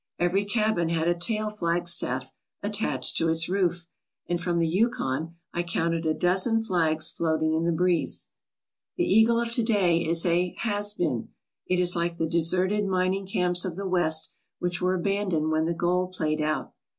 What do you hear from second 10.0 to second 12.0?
is a "has been/ 7 It is